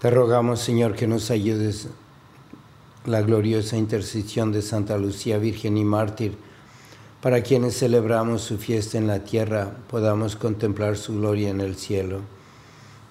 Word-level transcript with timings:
Te 0.00 0.10
rogamos, 0.10 0.60
Señor, 0.60 0.94
que 0.94 1.06
nos 1.06 1.30
ayudes 1.30 1.88
la 3.06 3.22
gloriosa 3.22 3.76
intercesión 3.76 4.52
de 4.52 4.60
Santa 4.60 4.98
Lucía, 4.98 5.38
Virgen 5.38 5.76
y 5.78 5.84
Mártir, 5.84 6.36
para 7.22 7.42
quienes 7.42 7.78
celebramos 7.78 8.42
su 8.42 8.58
fiesta 8.58 8.98
en 8.98 9.06
la 9.06 9.24
tierra, 9.24 9.76
podamos 9.88 10.36
contemplar 10.36 10.96
su 10.96 11.14
gloria 11.14 11.50
en 11.50 11.60
el 11.60 11.76
cielo. 11.76 12.20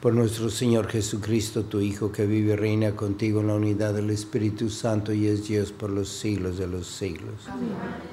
Por 0.01 0.13
nuestro 0.13 0.49
Señor 0.49 0.87
Jesucristo, 0.87 1.63
tu 1.63 1.79
Hijo, 1.79 2.11
que 2.11 2.25
vive 2.25 2.53
y 2.53 2.55
reina 2.55 2.95
contigo 2.95 3.41
en 3.41 3.47
la 3.47 3.55
unidad 3.55 3.93
del 3.93 4.09
Espíritu 4.09 4.69
Santo 4.69 5.13
y 5.13 5.27
es 5.27 5.47
Dios 5.47 5.71
por 5.71 5.89
los 5.89 6.09
siglos 6.09 6.57
de 6.57 6.67
los 6.67 6.87
siglos. 6.87 7.47
Amén. 7.47 8.10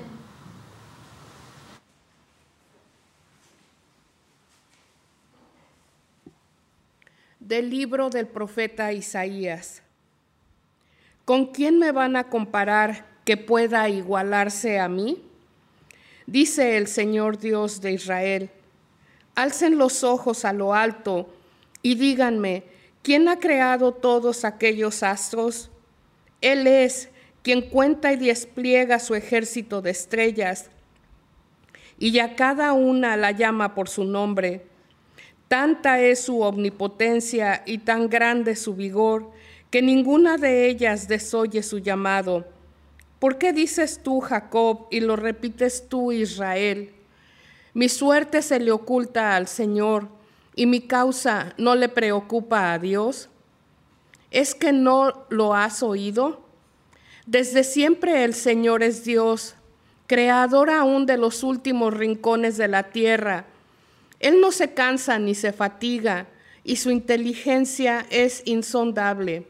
Del 7.49 7.71
libro 7.71 8.11
del 8.11 8.27
profeta 8.27 8.93
Isaías. 8.93 9.83
¿Con 11.25 11.47
quién 11.47 11.79
me 11.79 11.93
van 11.93 12.15
a 12.17 12.29
comparar 12.29 13.07
que 13.25 13.39
pueda 13.39 13.89
igualarse 13.89 14.79
a 14.79 14.87
mí? 14.87 15.23
Dice 16.27 16.77
el 16.77 16.87
Señor 16.89 17.39
Dios 17.39 17.81
de 17.81 17.93
Israel. 17.93 18.51
Alcen 19.35 19.79
los 19.79 20.05
ojos 20.05 20.45
a 20.45 20.53
lo 20.53 20.75
alto 20.75 21.33
y 21.81 21.95
díganme, 21.95 22.65
¿quién 23.03 23.29
ha 23.29 23.39
creado 23.39 23.93
todos 23.93 24.45
aquellos 24.45 25.03
astros? 25.03 25.71
Él 26.43 26.67
es 26.67 27.09
quien 27.43 27.63
cuenta 27.63 28.13
y 28.13 28.17
despliega 28.17 28.99
su 28.99 29.15
ejército 29.15 29.81
de 29.81 29.93
estrellas 29.93 30.69
y 31.99 32.19
a 32.19 32.37
cada 32.37 32.75
una 32.75 33.17
la 33.17 33.31
llama 33.31 33.75
por 33.75 33.89
su 33.89 34.05
nombre. 34.05 34.67
Tanta 35.49 36.01
es 36.01 36.21
su 36.21 36.43
omnipotencia 36.43 37.63
y 37.65 37.79
tan 37.79 38.11
grande 38.11 38.55
su 38.55 38.75
vigor, 38.75 39.31
que 39.71 39.81
ninguna 39.81 40.37
de 40.37 40.69
ellas 40.69 41.09
desoye 41.09 41.63
su 41.63 41.79
llamado. 41.79 42.47
¿Por 43.19 43.39
qué 43.39 43.55
dices 43.55 44.01
tú, 44.03 44.21
Jacob, 44.21 44.87
y 44.91 45.01
lo 45.01 45.17
repites 45.17 45.89
tú, 45.89 46.13
Israel? 46.13 46.93
Mi 47.73 47.89
suerte 47.89 48.43
se 48.43 48.61
le 48.61 48.73
oculta 48.73 49.37
al 49.37 49.49
Señor, 49.49 50.09
y 50.55 50.67
mi 50.67 50.81
causa 50.81 51.55
no 51.57 51.75
le 51.75 51.89
preocupa 51.89 52.73
a 52.73 52.79
Dios. 52.79 53.31
¿Es 54.31 54.55
que 54.55 54.73
no 54.73 55.25
lo 55.31 55.55
has 55.55 55.83
oído? 55.83 56.43
Desde 57.27 57.65
siempre 57.65 58.25
el 58.25 58.35
Señor 58.35 58.83
es 58.83 59.05
Dios, 59.05 59.55
creador 60.07 60.71
aún 60.71 61.07
de 61.07 61.17
los 61.17 61.43
últimos 61.43 61.95
rincones 61.95 62.57
de 62.57 62.69
la 62.69 62.85
tierra, 62.85 63.47
él 64.21 64.41
no 64.41 64.51
se 64.53 64.75
cansa 64.75 65.19
ni 65.19 65.35
se 65.35 65.53
fatiga 65.53 66.27
y 66.65 66.77
su 66.77 66.91
inteligencia 66.91 68.07
es 68.11 68.43
insondable. 68.45 69.47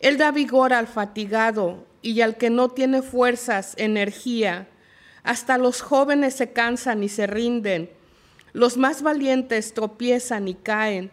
Él 0.00 0.18
da 0.18 0.30
vigor 0.30 0.72
al 0.72 0.86
fatigado 0.86 1.86
y 2.02 2.20
al 2.20 2.36
que 2.36 2.50
no 2.50 2.68
tiene 2.68 3.00
fuerzas, 3.00 3.74
energía. 3.78 4.68
Hasta 5.22 5.56
los 5.56 5.80
jóvenes 5.80 6.34
se 6.34 6.52
cansan 6.52 7.02
y 7.02 7.08
se 7.08 7.26
rinden. 7.26 7.90
Los 8.52 8.76
más 8.76 9.02
valientes 9.02 9.72
tropiezan 9.72 10.48
y 10.48 10.54
caen. 10.54 11.10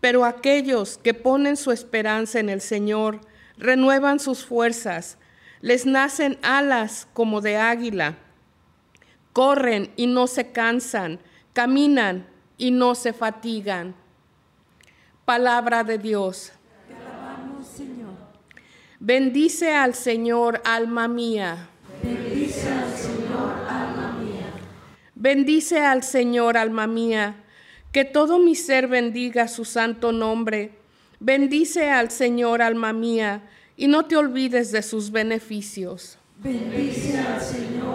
Pero 0.00 0.24
aquellos 0.24 0.98
que 0.98 1.14
ponen 1.14 1.56
su 1.56 1.70
esperanza 1.70 2.40
en 2.40 2.48
el 2.48 2.60
Señor 2.60 3.20
renuevan 3.56 4.18
sus 4.18 4.44
fuerzas. 4.44 5.16
Les 5.60 5.86
nacen 5.86 6.38
alas 6.42 7.06
como 7.12 7.40
de 7.40 7.56
águila. 7.56 8.18
Corren 9.32 9.92
y 9.96 10.08
no 10.08 10.26
se 10.26 10.50
cansan 10.50 11.20
Caminan 11.56 12.26
y 12.58 12.70
no 12.70 12.94
se 12.94 13.14
fatigan. 13.14 13.94
Palabra 15.24 15.84
de 15.84 15.96
Dios. 15.96 16.52
Te 16.86 16.92
alabamos, 16.92 17.66
Señor. 17.66 18.12
Bendice 19.00 19.72
al 19.72 19.94
Señor, 19.94 20.60
alma 20.66 21.08
mía. 21.08 21.70
Bendice 22.02 22.70
al 22.70 22.94
Señor, 22.94 23.54
alma 23.70 24.18
mía. 24.22 24.52
Bendice 25.14 25.80
al 25.80 26.02
Señor, 26.02 26.58
alma 26.58 26.86
mía. 26.86 27.36
Que 27.90 28.04
todo 28.04 28.38
mi 28.38 28.54
ser 28.54 28.86
bendiga 28.86 29.48
su 29.48 29.64
santo 29.64 30.12
nombre. 30.12 30.72
Bendice 31.20 31.90
al 31.90 32.10
Señor, 32.10 32.60
alma 32.60 32.92
mía, 32.92 33.48
y 33.78 33.86
no 33.86 34.04
te 34.04 34.16
olvides 34.18 34.72
de 34.72 34.82
sus 34.82 35.10
beneficios. 35.10 36.18
Bendice 36.36 37.18
al 37.18 37.40
Señor. 37.40 37.85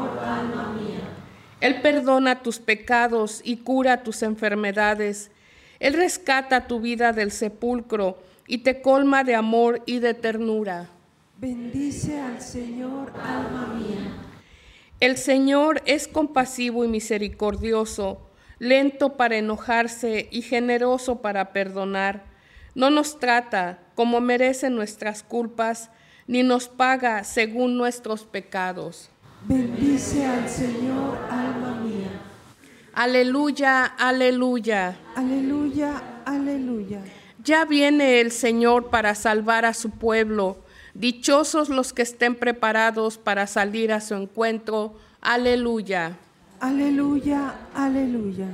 Él 1.61 1.81
perdona 1.81 2.41
tus 2.41 2.59
pecados 2.59 3.41
y 3.43 3.57
cura 3.57 4.01
tus 4.01 4.23
enfermedades. 4.23 5.29
Él 5.79 5.93
rescata 5.93 6.67
tu 6.67 6.81
vida 6.81 7.13
del 7.13 7.31
sepulcro 7.31 8.17
y 8.47 8.59
te 8.59 8.81
colma 8.81 9.23
de 9.23 9.35
amor 9.35 9.83
y 9.85 9.99
de 9.99 10.15
ternura. 10.15 10.89
Bendice 11.37 12.19
al 12.19 12.41
Señor, 12.41 13.13
alma 13.23 13.75
mía. 13.75 14.17
El 14.99 15.17
Señor 15.17 15.83
es 15.85 16.07
compasivo 16.07 16.83
y 16.83 16.87
misericordioso, 16.87 18.27
lento 18.57 19.15
para 19.15 19.37
enojarse 19.37 20.29
y 20.31 20.41
generoso 20.41 21.21
para 21.21 21.53
perdonar. 21.53 22.25
No 22.73 22.89
nos 22.89 23.19
trata 23.19 23.79
como 23.93 24.19
merecen 24.19 24.75
nuestras 24.75 25.21
culpas, 25.21 25.91
ni 26.25 26.41
nos 26.41 26.69
paga 26.69 27.23
según 27.23 27.77
nuestros 27.77 28.25
pecados. 28.25 29.10
Bendice 29.47 30.25
al 30.25 30.47
Señor, 30.47 31.17
alma 31.29 31.81
mía. 31.83 32.21
Aleluya, 32.93 33.85
aleluya. 33.85 34.99
Aleluya, 35.15 36.21
aleluya. 36.25 37.01
Ya 37.43 37.65
viene 37.65 38.21
el 38.21 38.31
Señor 38.31 38.91
para 38.91 39.15
salvar 39.15 39.65
a 39.65 39.73
su 39.73 39.89
pueblo. 39.89 40.57
Dichosos 40.93 41.69
los 41.69 41.91
que 41.91 42.03
estén 42.03 42.35
preparados 42.35 43.17
para 43.17 43.47
salir 43.47 43.91
a 43.91 43.99
su 43.99 44.13
encuentro. 44.13 44.93
Aleluya. 45.21 46.17
Aleluya, 46.59 47.55
aleluya. 47.73 48.47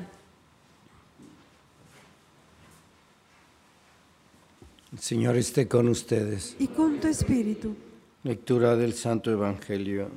El 4.93 4.99
Señor 4.99 5.35
esté 5.35 5.67
con 5.67 5.89
ustedes. 5.89 6.55
Y 6.59 6.67
con 6.67 6.99
tu 7.01 7.09
espíritu. 7.09 7.75
Lectura 8.23 8.77
del 8.77 8.93
Santo 8.93 9.31
Evangelio 9.31 10.09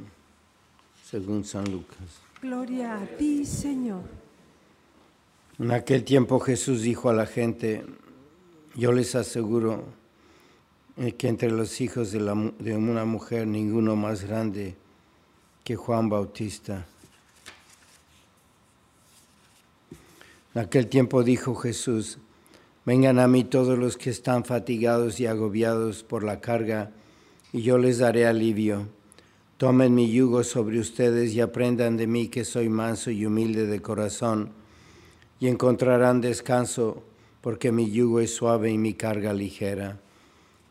según 1.10 1.44
San 1.44 1.70
Lucas. 1.70 1.98
Gloria 2.40 2.94
a 2.96 3.06
ti, 3.16 3.44
Señor. 3.44 4.02
En 5.58 5.72
aquel 5.72 6.04
tiempo 6.04 6.38
Jesús 6.40 6.82
dijo 6.82 7.10
a 7.10 7.12
la 7.12 7.26
gente, 7.26 7.84
yo 8.76 8.92
les 8.92 9.14
aseguro 9.14 9.84
eh, 10.96 11.12
que 11.12 11.28
entre 11.28 11.50
los 11.50 11.80
hijos 11.80 12.12
de, 12.12 12.20
la 12.20 12.34
mu- 12.34 12.52
de 12.58 12.76
una 12.76 13.04
mujer 13.04 13.46
ninguno 13.46 13.96
más 13.96 14.22
grande 14.24 14.76
que 15.64 15.76
Juan 15.76 16.08
Bautista. 16.08 16.86
En 20.54 20.62
aquel 20.62 20.86
tiempo 20.88 21.22
dijo 21.22 21.54
Jesús, 21.54 22.18
vengan 22.86 23.18
a 23.18 23.28
mí 23.28 23.44
todos 23.44 23.78
los 23.78 23.96
que 23.96 24.10
están 24.10 24.44
fatigados 24.44 25.20
y 25.20 25.26
agobiados 25.26 26.02
por 26.02 26.24
la 26.24 26.40
carga, 26.40 26.90
y 27.52 27.62
yo 27.62 27.78
les 27.78 27.98
daré 27.98 28.26
alivio. 28.26 28.88
Tomen 29.60 29.94
mi 29.94 30.10
yugo 30.10 30.42
sobre 30.42 30.80
ustedes 30.80 31.34
y 31.34 31.42
aprendan 31.42 31.98
de 31.98 32.06
mí 32.06 32.28
que 32.28 32.46
soy 32.46 32.70
manso 32.70 33.10
y 33.10 33.26
humilde 33.26 33.66
de 33.66 33.82
corazón, 33.82 34.52
y 35.38 35.48
encontrarán 35.48 36.22
descanso, 36.22 37.02
porque 37.42 37.70
mi 37.70 37.90
yugo 37.90 38.20
es 38.20 38.34
suave 38.34 38.70
y 38.70 38.78
mi 38.78 38.94
carga 38.94 39.34
ligera. 39.34 39.98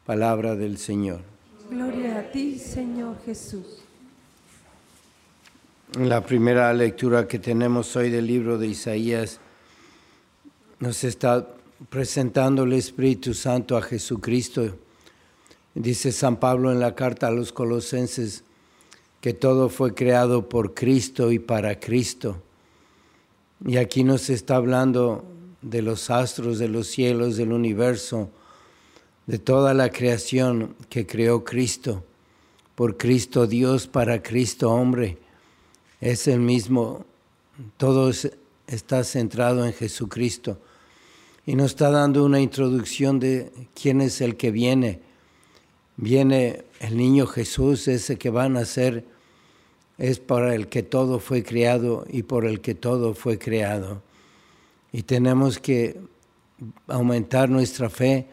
Palabra 0.07 0.55
del 0.55 0.79
Señor. 0.79 1.21
Gloria 1.69 2.17
a 2.17 2.31
ti, 2.31 2.57
Señor 2.57 3.17
Jesús. 3.23 3.83
En 5.95 6.09
la 6.09 6.25
primera 6.25 6.73
lectura 6.73 7.27
que 7.27 7.37
tenemos 7.37 7.95
hoy 7.95 8.09
del 8.09 8.25
libro 8.25 8.57
de 8.57 8.69
Isaías, 8.69 9.39
nos 10.79 11.03
está 11.03 11.47
presentando 11.91 12.63
el 12.63 12.73
Espíritu 12.73 13.35
Santo 13.35 13.77
a 13.77 13.83
Jesucristo. 13.83 14.79
Dice 15.75 16.11
San 16.11 16.37
Pablo 16.37 16.71
en 16.71 16.79
la 16.79 16.95
carta 16.95 17.27
a 17.27 17.31
los 17.31 17.53
colosenses 17.53 18.45
que 19.21 19.33
todo 19.33 19.69
fue 19.69 19.93
creado 19.93 20.47
por 20.47 20.73
Cristo 20.73 21.31
y 21.31 21.39
para 21.39 21.79
Cristo. 21.79 22.41
Y 23.65 23.77
aquí 23.77 24.03
nos 24.03 24.29
está 24.29 24.55
hablando 24.55 25.25
de 25.61 25.81
los 25.81 26.09
astros, 26.09 26.59
de 26.59 26.69
los 26.69 26.87
cielos, 26.87 27.35
del 27.35 27.51
universo, 27.51 28.29
de 29.27 29.37
toda 29.39 29.73
la 29.73 29.89
creación 29.89 30.75
que 30.89 31.05
creó 31.05 31.43
Cristo. 31.43 32.03
Por 32.75 32.97
Cristo 32.97 33.45
Dios, 33.45 33.87
para 33.87 34.23
Cristo 34.23 34.71
hombre. 34.71 35.17
Es 35.99 36.27
el 36.27 36.39
mismo, 36.39 37.05
todo 37.75 38.09
es- 38.09 38.31
está 38.67 39.03
centrado 39.03 39.65
en 39.65 39.73
Jesucristo. 39.73 40.57
Y 41.45 41.55
nos 41.55 41.71
está 41.71 41.91
dando 41.91 42.23
una 42.23 42.39
introducción 42.39 43.19
de 43.19 43.51
quién 43.73 43.99
es 43.99 44.21
el 44.21 44.37
que 44.37 44.51
viene. 44.51 45.01
Viene 46.01 46.63
el 46.79 46.95
niño 46.95 47.27
Jesús, 47.27 47.89
ese 47.89 48.17
que 48.17 48.29
va 48.29 48.45
a 48.45 48.49
nacer, 48.49 49.03
es 49.97 50.19
para 50.19 50.55
el 50.55 50.69
que 50.69 50.81
todo 50.81 51.19
fue 51.19 51.43
creado 51.43 52.05
y 52.09 52.23
por 52.23 52.45
el 52.45 52.61
que 52.61 52.73
todo 52.73 53.13
fue 53.13 53.37
creado. 53.37 54.01
Y 54.93 55.03
tenemos 55.03 55.59
que 55.59 55.99
aumentar 56.87 57.49
nuestra 57.49 57.89
fe 57.89 58.29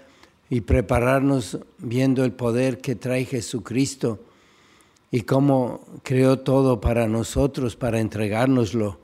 y 0.48 0.60
prepararnos 0.60 1.58
viendo 1.78 2.24
el 2.24 2.30
poder 2.30 2.78
que 2.78 2.94
trae 2.94 3.24
Jesucristo 3.24 4.20
y 5.10 5.22
cómo 5.22 5.84
creó 6.04 6.38
todo 6.38 6.80
para 6.80 7.08
nosotros, 7.08 7.74
para 7.74 7.98
entregárnoslo, 7.98 9.00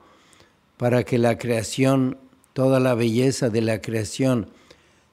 para 0.77 1.03
que 1.03 1.17
la 1.17 1.37
creación, 1.37 2.17
toda 2.53 2.79
la 2.79 2.95
belleza 2.95 3.49
de 3.49 3.61
la 3.61 3.81
creación, 3.81 4.51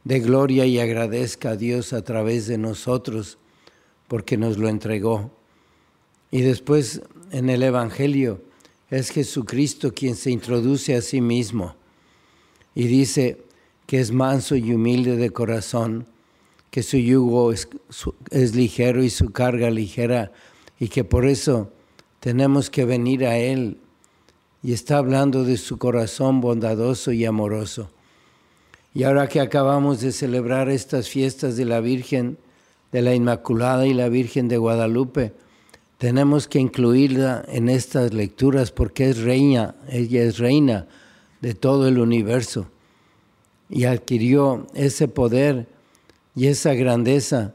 dé 0.05 0.21
gloria 0.21 0.67
y 0.67 0.79
agradezca 0.79 1.51
a 1.51 1.57
Dios 1.57 1.93
a 1.93 2.05
través 2.05 2.47
de 2.47 2.57
nosotros, 2.57 3.39
porque 4.11 4.37
nos 4.37 4.59
lo 4.59 4.69
entregó. 4.69 5.31
Y 6.33 6.41
después 6.41 7.01
en 7.31 7.49
el 7.49 7.63
Evangelio 7.63 8.43
es 8.91 9.11
Jesucristo 9.11 9.95
quien 9.95 10.17
se 10.17 10.33
introduce 10.33 10.97
a 10.97 11.01
sí 11.01 11.21
mismo 11.21 11.77
y 12.75 12.89
dice 12.89 13.41
que 13.87 14.01
es 14.01 14.11
manso 14.11 14.57
y 14.57 14.73
humilde 14.73 15.15
de 15.15 15.31
corazón, 15.31 16.07
que 16.73 16.83
su 16.83 16.97
yugo 16.97 17.53
es, 17.53 17.69
es 18.33 18.57
ligero 18.57 19.05
y 19.05 19.11
su 19.11 19.31
carga 19.31 19.71
ligera 19.71 20.33
y 20.81 20.89
que 20.89 21.05
por 21.05 21.25
eso 21.25 21.71
tenemos 22.19 22.69
que 22.69 22.85
venir 22.85 23.25
a 23.25 23.39
Él. 23.39 23.79
Y 24.65 24.73
está 24.73 24.99
hablando 24.99 25.45
de 25.45 25.57
su 25.57 25.79
corazón 25.79 26.41
bondadoso 26.41 27.13
y 27.13 27.25
amoroso. 27.27 27.93
Y 28.93 29.05
ahora 29.05 29.29
que 29.29 29.39
acabamos 29.39 30.01
de 30.01 30.11
celebrar 30.11 30.69
estas 30.69 31.09
fiestas 31.09 31.57
de 31.57 31.65
la 31.65 31.79
Virgen, 31.79 32.39
de 32.93 33.03
la 33.03 33.15
Inmaculada 33.15 33.87
y 33.87 33.95
la 33.95 34.09
Virgen 34.09 34.49
de 34.49 34.57
Guadalupe, 34.57 35.33
tenemos 35.99 36.49
que 36.49 36.59
incluirla 36.59 37.45
en 37.49 37.69
estas 37.69 38.15
lecturas 38.15 38.73
porque 38.73 39.11
es 39.11 39.19
reina, 39.19 39.75
ella 39.89 40.23
es 40.23 40.39
reina 40.39 40.87
de 41.41 41.55
todo 41.55 41.89
el 41.89 41.99
universo. 41.99 42.69
Y 43.69 43.85
adquirió 43.85 44.67
ese 44.75 45.09
poder 45.09 45.67
y 46.35 46.47
esa 46.47 46.75
grandeza 46.75 47.55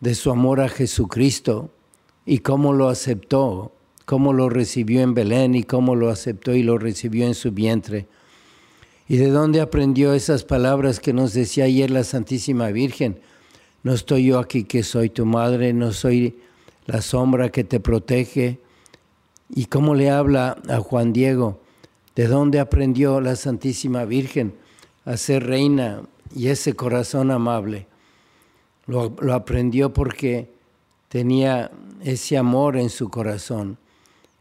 de 0.00 0.14
su 0.14 0.30
amor 0.30 0.60
a 0.60 0.68
Jesucristo. 0.68 1.70
Y 2.26 2.38
cómo 2.40 2.72
lo 2.72 2.88
aceptó, 2.88 3.72
cómo 4.04 4.32
lo 4.32 4.48
recibió 4.48 5.00
en 5.00 5.14
Belén 5.14 5.54
y 5.54 5.62
cómo 5.62 5.94
lo 5.94 6.10
aceptó 6.10 6.54
y 6.54 6.62
lo 6.62 6.78
recibió 6.78 7.26
en 7.26 7.34
su 7.34 7.52
vientre. 7.52 8.06
¿Y 9.08 9.16
de 9.16 9.30
dónde 9.30 9.60
aprendió 9.60 10.12
esas 10.12 10.44
palabras 10.44 11.00
que 11.00 11.14
nos 11.14 11.32
decía 11.32 11.64
ayer 11.64 11.90
la 11.90 12.04
Santísima 12.04 12.68
Virgen? 12.68 13.20
No 13.82 13.92
estoy 13.92 14.26
yo 14.26 14.38
aquí 14.38 14.64
que 14.64 14.82
soy 14.82 15.08
tu 15.08 15.24
madre, 15.24 15.72
no 15.72 15.92
soy 15.92 16.38
la 16.86 17.00
sombra 17.02 17.50
que 17.50 17.64
te 17.64 17.80
protege. 17.80 18.58
¿Y 19.54 19.66
cómo 19.66 19.94
le 19.94 20.10
habla 20.10 20.58
a 20.68 20.78
Juan 20.78 21.12
Diego? 21.12 21.60
¿De 22.16 22.26
dónde 22.26 22.58
aprendió 22.58 23.20
la 23.20 23.36
Santísima 23.36 24.04
Virgen 24.04 24.54
a 25.04 25.16
ser 25.16 25.46
reina 25.46 26.02
y 26.34 26.48
ese 26.48 26.74
corazón 26.74 27.30
amable? 27.30 27.86
Lo, 28.86 29.14
lo 29.20 29.34
aprendió 29.34 29.92
porque 29.92 30.50
tenía 31.08 31.70
ese 32.02 32.36
amor 32.36 32.76
en 32.76 32.90
su 32.90 33.08
corazón. 33.10 33.78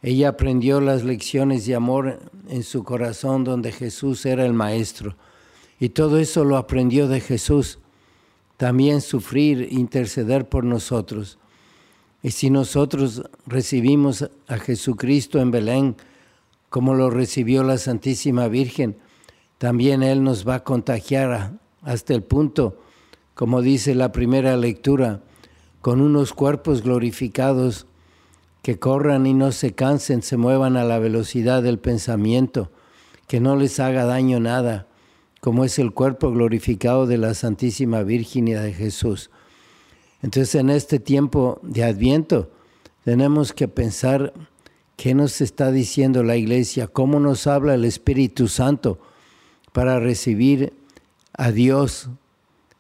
Ella 0.02 0.30
aprendió 0.30 0.82
las 0.82 1.04
lecciones 1.04 1.66
de 1.66 1.76
amor 1.76 2.20
en 2.50 2.64
su 2.64 2.84
corazón 2.84 3.44
donde 3.44 3.72
Jesús 3.72 4.26
era 4.26 4.46
el 4.46 4.54
maestro. 4.54 5.16
Y 5.80 5.90
todo 5.90 6.18
eso 6.18 6.44
lo 6.44 6.58
aprendió 6.58 7.08
de 7.08 7.20
Jesús. 7.20 7.80
También 8.58 9.02
sufrir, 9.02 9.68
interceder 9.72 10.50
por 10.50 10.64
nosotros. 10.64 11.38
Y 12.24 12.32
si 12.32 12.50
nosotros 12.50 13.24
recibimos 13.46 14.30
a 14.48 14.58
Jesucristo 14.58 15.40
en 15.40 15.52
Belén, 15.52 15.96
como 16.70 16.96
lo 16.96 17.10
recibió 17.10 17.64
la 17.64 17.78
Santísima 17.78 18.48
Virgen, 18.48 18.98
también 19.58 20.04
Él 20.04 20.24
nos 20.24 20.48
va 20.48 20.56
a 20.56 20.64
contagiar 20.64 21.54
hasta 21.84 22.14
el 22.14 22.24
punto, 22.24 22.82
como 23.34 23.62
dice 23.62 23.96
la 23.96 24.12
primera 24.12 24.58
lectura, 24.58 25.22
con 25.82 26.02
unos 26.02 26.34
cuerpos 26.34 26.82
glorificados 26.82 27.86
que 28.62 28.80
corran 28.80 29.26
y 29.26 29.34
no 29.34 29.52
se 29.52 29.74
cansen, 29.74 30.22
se 30.22 30.36
muevan 30.36 30.76
a 30.76 30.84
la 30.84 31.00
velocidad 31.00 31.64
del 31.64 31.80
pensamiento, 31.80 32.72
que 33.28 33.40
no 33.40 33.56
les 33.56 33.80
haga 33.80 34.06
daño 34.06 34.40
nada, 34.40 34.88
como 35.40 35.64
es 35.64 35.80
el 35.80 35.94
cuerpo 35.94 36.32
glorificado 36.32 37.06
de 37.06 37.18
la 37.18 37.34
Santísima 37.34 38.04
Virgen 38.04 38.48
y 38.48 38.54
de 38.54 38.74
Jesús. 38.74 39.30
Entonces 40.22 40.56
en 40.56 40.70
este 40.70 41.00
tiempo 41.00 41.60
de 41.62 41.84
Adviento 41.84 42.52
tenemos 43.04 43.54
que 43.54 43.68
pensar 43.68 44.34
qué 44.96 45.14
nos 45.14 45.42
está 45.42 45.72
diciendo 45.72 46.24
la 46.24 46.36
iglesia, 46.36 46.88
cómo 46.88 47.20
nos 47.20 47.48
habla 47.48 47.76
el 47.76 47.86
Espíritu 47.86 48.48
Santo 48.48 49.00
para 49.72 50.00
recibir 50.00 50.74
a 51.34 51.52
Dios, 51.52 52.10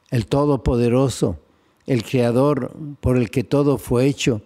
el 0.09 0.25
Todopoderoso, 0.25 1.37
el 1.85 2.03
Creador 2.03 2.75
por 2.99 3.17
el 3.17 3.29
que 3.29 3.43
todo 3.43 3.77
fue 3.77 4.07
hecho 4.07 4.41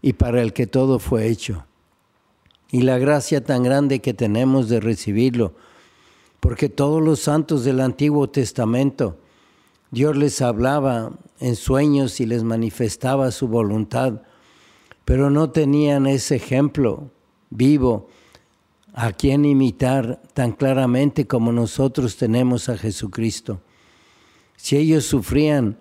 y 0.00 0.12
para 0.12 0.40
el 0.40 0.52
que 0.52 0.66
todo 0.66 0.98
fue 0.98 1.26
hecho. 1.26 1.66
Y 2.70 2.82
la 2.82 2.98
gracia 2.98 3.42
tan 3.42 3.62
grande 3.62 4.00
que 4.00 4.14
tenemos 4.14 4.68
de 4.68 4.80
recibirlo, 4.80 5.54
porque 6.40 6.68
todos 6.68 7.02
los 7.02 7.20
santos 7.20 7.64
del 7.64 7.80
Antiguo 7.80 8.28
Testamento, 8.28 9.18
Dios 9.90 10.16
les 10.16 10.42
hablaba 10.42 11.12
en 11.40 11.56
sueños 11.56 12.20
y 12.20 12.26
les 12.26 12.42
manifestaba 12.42 13.30
su 13.30 13.48
voluntad, 13.48 14.22
pero 15.04 15.30
no 15.30 15.50
tenían 15.50 16.06
ese 16.06 16.36
ejemplo 16.36 17.10
vivo 17.50 18.08
a 18.92 19.12
quien 19.12 19.44
imitar 19.44 20.22
tan 20.34 20.52
claramente 20.52 21.26
como 21.26 21.52
nosotros 21.52 22.16
tenemos 22.16 22.68
a 22.68 22.78
Jesucristo. 22.78 23.60
Si 24.56 24.76
ellos 24.76 25.04
sufrían, 25.04 25.78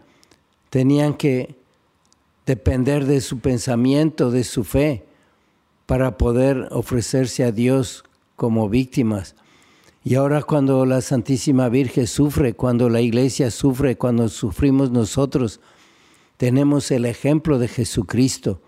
tenían 0.69 1.13
que 1.13 1.55
depender 2.45 3.05
de 3.05 3.21
su 3.21 3.39
pensamiento, 3.39 4.31
de 4.31 4.43
su 4.43 4.63
fe, 4.63 5.05
para 5.85 6.17
poder 6.17 6.67
ofrecerse 6.71 7.43
a 7.43 7.51
Dios 7.51 8.03
como 8.35 8.69
víctimas. 8.69 9.35
Y 10.07 10.13
ahora 10.13 10.43
cuando 10.43 10.85
la 10.85 11.01
Santísima 11.01 11.67
Virgen 11.67 12.05
sufre, 12.05 12.53
cuando 12.53 12.89
la 12.89 13.01
iglesia 13.01 13.50
sufre, 13.50 13.97
cuando 13.97 14.29
sufrimos 14.29 14.91
nosotros, 14.91 15.59
tenemos 16.38 16.91
el 16.91 17.05
ejemplo 17.05 17.57
de 17.57 17.67
Jesucristo, 17.67 18.62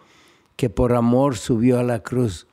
que 0.56 0.72
por 0.72 0.94
amor 0.94 1.38
subió 1.38 1.78
a 1.78 1.84
la 1.84 2.02
cruz. 2.02 2.48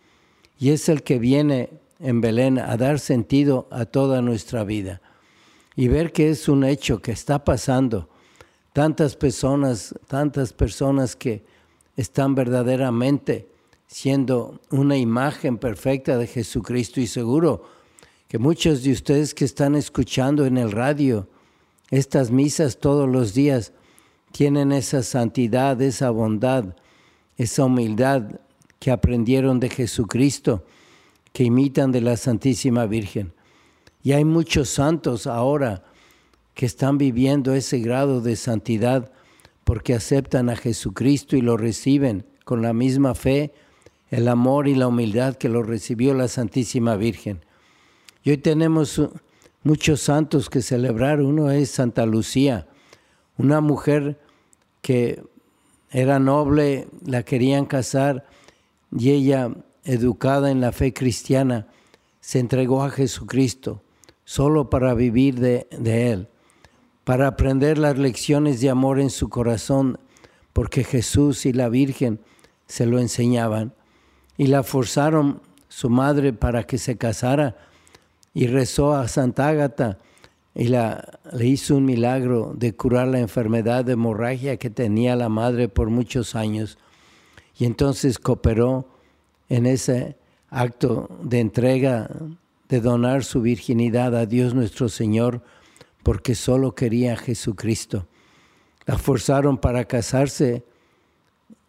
Y 0.59 0.69
es 0.69 0.91
el 0.91 1.03
que 1.03 1.19
viene 1.19 1.71
en 1.99 2.21
Belén 2.21 2.59
a 2.59 2.77
dar 2.77 2.99
sentido 2.99 3.69
a 3.71 3.87
toda 3.87 4.21
nuestra 4.21 4.65
vida. 4.65 5.01
Y 5.75 5.89
ver 5.89 6.13
que 6.13 6.29
es 6.29 6.47
un 6.47 6.63
hecho 6.63 7.01
que 7.01 7.13
está 7.13 7.43
pasando. 7.43 8.11
Tantas 8.75 9.17
personas, 9.17 9.95
tantas 10.09 10.53
personas 10.53 11.17
que 11.17 11.43
están 11.97 12.35
verdaderamente 12.35 13.49
siendo 13.87 14.61
una 14.71 14.99
imagen 14.99 15.57
perfecta 15.57 16.19
de 16.19 16.27
Jesucristo 16.27 17.01
y 17.01 17.07
seguro 17.07 17.74
que 18.35 18.39
muchos 18.41 18.83
de 18.83 18.91
ustedes 18.91 19.33
que 19.33 19.45
están 19.45 19.77
escuchando 19.77 20.45
en 20.45 20.57
el 20.57 20.73
radio 20.73 21.29
estas 21.93 22.33
misas 22.33 22.79
todos 22.79 23.09
los 23.09 23.33
días 23.33 23.73
tienen 24.33 24.73
esa 24.73 25.05
santidad, 25.05 25.81
esa 25.81 26.11
bondad, 26.11 26.75
esa 27.37 27.67
humildad 27.67 28.41
que 28.81 28.91
aprendieron 28.91 29.61
de 29.61 29.71
Jesucristo, 29.71 30.65
que 31.33 31.45
imitan 31.45 31.93
de 31.93 32.01
la 32.01 32.17
Santísima 32.17 32.87
Virgen. 32.87 33.33
Y 34.03 34.11
hay 34.11 34.25
muchos 34.25 34.69
santos 34.69 35.29
ahora 35.29 35.85
que 36.55 36.67
están 36.67 36.99
viviendo 36.99 37.55
ese 37.55 37.79
grado 37.79 38.21
de 38.21 38.35
santidad 38.35 39.13
porque 39.63 39.95
aceptan 39.95 40.51
a 40.51 40.57
Jesucristo 40.57 41.37
y 41.37 41.41
lo 41.41 41.57
reciben 41.57 42.27
con 42.45 42.63
la 42.63 42.73
misma 42.73 43.15
fe, 43.15 43.53
el 44.11 44.27
amor 44.27 44.67
y 44.67 44.75
la 44.75 44.89
humildad 44.89 45.37
que 45.37 45.49
lo 45.49 45.63
recibió 45.63 46.15
la 46.15 46.27
Santísima 46.27 46.97
Virgen. 46.97 47.45
Y 48.25 48.31
hoy 48.31 48.39
tenemos 48.39 49.03
muchos 49.65 50.01
santos 50.01 50.49
que 50.49 50.63
celebrar. 50.63 51.21
Uno 51.21 51.51
es 51.51 51.71
Santa 51.71 52.07
Lucía, 52.07 52.67
una 53.37 53.61
mujer 53.61 54.19
que 54.81 55.23
era 55.91 56.19
noble, 56.19 56.89
la 57.05 57.23
querían 57.23 57.67
casar 57.67 58.27
y 58.97 59.11
ella, 59.11 59.51
educada 59.85 60.51
en 60.51 60.63
la 60.63 60.73
fe 60.73 60.95
cristiana, 60.95 61.67
se 62.21 62.39
entregó 62.39 62.83
a 62.83 62.91
Jesucristo 62.91 63.83
solo 64.25 64.71
para 64.71 64.95
vivir 64.95 65.39
de, 65.39 65.67
de 65.71 66.11
Él, 66.11 66.29
para 67.05 67.27
aprender 67.27 67.77
las 67.77 67.99
lecciones 67.99 68.63
de 68.63 68.71
amor 68.71 69.01
en 69.01 69.11
su 69.11 69.29
corazón, 69.29 69.99
porque 70.55 70.83
Jesús 70.83 71.45
y 71.45 71.53
la 71.53 71.69
Virgen 71.69 72.21
se 72.67 72.87
lo 72.87 72.99
enseñaban. 72.99 73.75
Y 74.39 74.47
la 74.47 74.63
forzaron 74.63 75.43
su 75.69 75.91
madre 75.91 76.33
para 76.33 76.65
que 76.65 76.79
se 76.79 76.97
casara 76.97 77.57
y 78.35 78.49
rezó 78.49 78.95
a 78.95 79.07
Santa 79.07 79.49
Ágata 79.49 79.99
y 80.55 80.69
le 80.69 81.47
hizo 81.47 81.77
un 81.77 81.85
milagro 81.85 82.53
de 82.57 82.75
curar 82.75 83.09
la 83.09 83.21
enfermedad 83.21 83.85
de 83.85 83.93
hemorragia 83.93 84.57
que 84.57 84.71
tenía 84.71 85.17
la 85.17 85.29
madre 85.29 85.69
por 85.69 85.91
muchos 85.91 86.35
años. 86.35 86.79
Y 87.59 87.65
entonces 87.65 88.19
cooperó 88.19 88.89
en 89.49 89.67
ese 89.67 90.17
acto 90.51 91.09
de 91.23 91.41
entrega, 91.41 92.11
de 92.69 92.81
donar 92.81 93.25
su 93.25 93.41
virginidad 93.41 94.17
a 94.17 94.27
Dios 94.27 94.55
nuestro 94.55 94.89
Señor, 94.89 95.43
porque 96.03 96.35
solo 96.35 96.75
quería 96.75 97.15
a 97.15 97.17
Jesucristo. 97.17 98.07
La 98.87 98.99
forzaron 98.99 99.59
para 99.59 99.85
casarse 99.87 100.65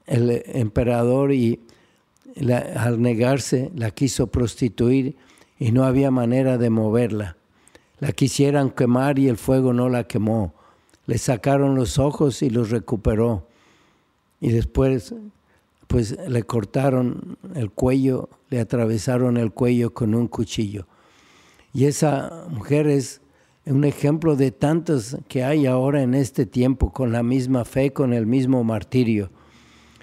el 0.06 0.44
emperador 0.48 1.32
y 1.32 1.60
al 2.76 3.02
negarse 3.02 3.72
la 3.76 3.92
quiso 3.92 4.28
prostituir 4.28 5.16
y 5.58 5.72
no 5.72 5.84
había 5.84 6.12
manera 6.12 6.58
de 6.58 6.70
moverla. 6.70 7.38
La 8.00 8.12
quisieran 8.12 8.72
quemar 8.72 9.20
y 9.20 9.30
el 9.30 9.38
fuego 9.38 9.74
no 9.74 9.90
la 9.90 10.06
quemó. 10.06 10.54
Le 11.06 11.18
sacaron 11.18 11.76
los 11.76 11.98
ojos 11.98 12.42
y 12.42 12.50
los 12.50 12.70
recuperó. 12.70 13.48
Y 14.42 14.50
después, 14.50 15.14
pues 15.88 16.18
le 16.28 16.44
cortaron 16.44 17.38
el 17.56 17.72
cuello, 17.72 18.30
le 18.50 18.60
atravesaron 18.60 19.38
el 19.38 19.52
cuello 19.52 19.94
con 19.94 20.14
un 20.14 20.28
cuchillo. 20.28 20.88
Y 21.74 21.86
esa 21.86 22.46
mujer 22.50 22.88
es 22.88 23.22
un 23.66 23.84
ejemplo 23.84 24.36
de 24.36 24.52
tantos 24.52 25.18
que 25.28 25.44
hay 25.44 25.66
ahora 25.66 26.04
en 26.04 26.14
este 26.14 26.46
tiempo 26.46 26.92
con 26.92 27.12
la 27.12 27.24
misma 27.24 27.66
fe, 27.66 27.94
con 27.94 28.14
el 28.14 28.26
mismo 28.26 28.64
martirio. 28.64 29.30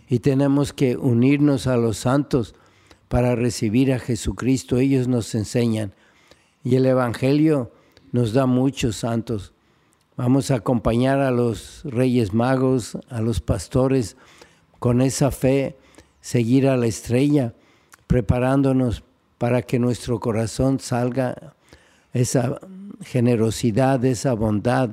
Y 0.09 0.19
tenemos 0.19 0.73
que 0.73 0.97
unirnos 0.97 1.67
a 1.67 1.77
los 1.77 1.99
santos 1.99 2.55
para 3.13 3.37
recibir 3.37 3.93
a 3.93 3.99
Jesucristo. 3.99 4.79
Ellos 4.79 5.07
nos 5.07 5.35
enseñan. 5.35 5.93
Y 6.65 6.77
el 6.77 6.87
Evangelio 6.87 7.71
nos 8.11 8.33
da 8.33 8.47
muchos 8.47 8.97
santos. 8.97 9.53
Vamos 10.17 10.51
a 10.51 10.55
acompañar 10.55 11.21
a 11.21 11.31
los 11.31 11.83
reyes 11.85 12.33
magos, 12.33 12.97
a 13.11 13.21
los 13.21 13.43
pastores, 13.43 14.17
con 14.79 15.03
esa 15.03 15.31
fe, 15.31 15.77
seguir 16.23 16.67
a 16.67 16.79
la 16.79 16.87
estrella, 16.87 17.55
preparándonos 18.07 19.05
para 19.37 19.61
que 19.61 19.79
nuestro 19.79 20.19
corazón 20.19 20.81
salga 20.81 21.55
esa 22.15 22.61
generosidad, 23.03 24.03
esa 24.07 24.33
bondad 24.33 24.89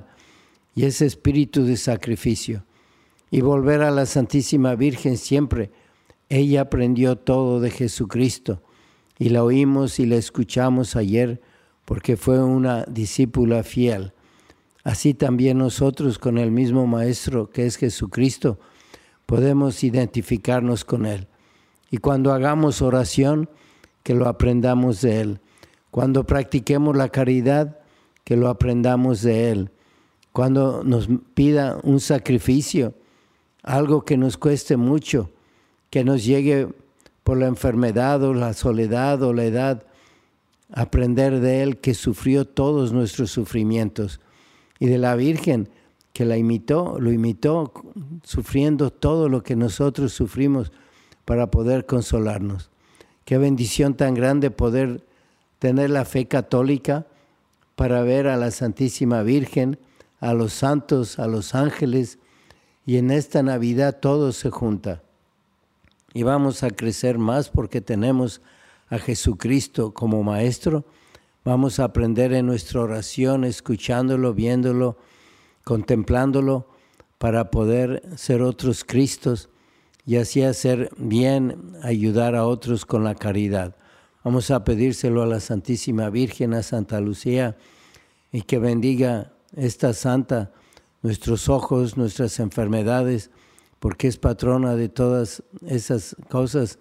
y 0.76 0.84
ese 0.84 1.06
espíritu 1.06 1.64
de 1.64 1.78
sacrificio. 1.78 2.66
Y 3.32 3.40
volver 3.40 3.82
a 3.82 3.92
la 3.92 4.06
Santísima 4.06 4.76
Virgen 4.76 5.16
siempre 5.16 5.72
ella 6.30 6.62
aprendió 6.62 7.18
todo 7.18 7.60
de 7.60 7.72
Jesucristo 7.72 8.62
y 9.18 9.30
la 9.30 9.44
oímos 9.44 10.00
y 10.00 10.06
la 10.06 10.16
escuchamos 10.16 10.96
ayer 10.96 11.42
porque 11.86 12.18
fue 12.18 12.44
una 12.44 12.86
discípula 12.86 13.64
fiel. 13.64 14.14
Así 14.84 15.14
también 15.14 15.58
nosotros 15.58 16.20
con 16.20 16.38
el 16.38 16.52
mismo 16.52 16.88
Maestro 16.88 17.50
que 17.50 17.66
es 17.66 17.76
Jesucristo 17.76 18.60
podemos 19.26 19.84
identificarnos 19.84 20.86
con 20.86 21.06
Él. 21.06 21.28
Y 21.92 21.98
cuando 21.98 22.32
hagamos 22.32 22.82
oración, 22.82 23.50
que 24.04 24.14
lo 24.16 24.28
aprendamos 24.28 25.02
de 25.02 25.22
Él. 25.22 25.40
Cuando 25.92 26.26
practiquemos 26.26 26.96
la 26.96 27.10
caridad, 27.10 27.80
que 28.24 28.36
lo 28.36 28.48
aprendamos 28.48 29.22
de 29.22 29.52
Él. 29.52 29.72
Cuando 30.32 30.84
nos 30.84 31.10
pida 31.34 31.80
un 31.84 32.00
sacrificio, 32.00 32.94
algo 33.64 34.06
que 34.06 34.18
nos 34.18 34.38
cueste 34.38 34.78
mucho, 34.78 35.32
que 35.90 36.04
nos 36.04 36.24
llegue 36.24 36.68
por 37.24 37.38
la 37.38 37.48
enfermedad 37.48 38.24
o 38.24 38.34
la 38.34 38.54
soledad 38.54 39.22
o 39.24 39.34
la 39.34 39.46
edad, 39.46 39.86
aprender 40.72 41.40
de 41.40 41.64
Él 41.64 41.78
que 41.78 41.94
sufrió 41.94 42.46
todos 42.46 42.92
nuestros 42.94 43.32
sufrimientos 43.32 44.20
y 44.80 44.88
de 44.88 44.98
la 44.98 45.16
Virgen 45.16 45.70
que 46.14 46.26
la 46.26 46.38
imitó, 46.38 47.00
lo 47.00 47.12
imitó 47.12 47.72
sufriendo 48.24 48.92
todo 48.92 49.30
lo 49.30 49.44
que 49.44 49.56
nosotros 49.56 50.14
sufrimos 50.14 50.72
para 51.26 51.52
poder 51.52 51.86
consolarnos. 51.86 52.72
Qué 53.26 53.38
bendición 53.38 53.94
tan 53.94 54.16
grande 54.16 54.52
poder 54.52 55.06
tener 55.60 55.92
la 55.92 56.06
fe 56.06 56.28
católica 56.28 57.06
para 57.76 58.02
ver 58.02 58.28
a 58.28 58.38
la 58.38 58.52
Santísima 58.52 59.22
Virgen, 59.24 59.80
a 60.20 60.34
los 60.34 60.54
santos, 60.54 61.20
a 61.20 61.28
los 61.28 61.56
ángeles, 61.56 62.20
y 62.86 62.98
en 62.98 63.12
esta 63.12 63.44
Navidad 63.44 64.00
todo 64.02 64.32
se 64.32 64.50
junta. 64.50 65.04
Y 66.14 66.24
vamos 66.24 66.64
a 66.64 66.70
crecer 66.70 67.18
más 67.18 67.50
porque 67.50 67.82
tenemos 67.82 68.42
a 68.90 68.98
Jesucristo 68.98 69.94
como 69.94 70.24
Maestro. 70.24 70.86
Vamos 71.46 71.80
a 71.80 71.86
aprender 71.86 72.34
en 72.34 72.48
nuestra 72.48 72.82
oración, 72.82 73.44
escuchándolo, 73.44 74.34
viéndolo, 74.34 74.98
contemplándolo, 75.64 76.68
para 77.18 77.52
poder 77.52 78.02
ser 78.16 78.42
otros 78.42 78.84
Cristos 78.84 79.50
y 80.06 80.16
así 80.16 80.42
hacer 80.42 80.90
bien, 80.98 81.74
ayudar 81.84 82.36
a 82.36 82.46
otros 82.46 82.86
con 82.86 83.04
la 83.04 83.14
caridad. 83.14 83.76
Vamos 84.24 84.52
a 84.52 84.64
pedírselo 84.64 85.22
a 85.22 85.28
la 85.28 85.40
Santísima 85.40 86.10
Virgen, 86.10 86.54
a 86.54 86.64
Santa 86.64 87.00
Lucía, 87.00 87.58
y 88.32 88.42
que 88.44 88.58
bendiga 88.58 89.34
esta 89.56 89.94
santa 89.94 90.52
nuestros 91.02 91.50
ojos, 91.50 91.98
nuestras 91.98 92.40
enfermedades, 92.40 93.32
porque 93.80 94.08
es 94.08 94.18
patrona 94.18 94.76
de 94.76 94.90
todas 94.90 95.44
esas 95.66 96.16
cosas 96.30 96.80